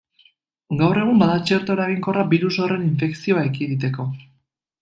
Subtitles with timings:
[0.79, 4.09] Gaur egun bada txerto eraginkorra birus horren infekzioa ekiditeko.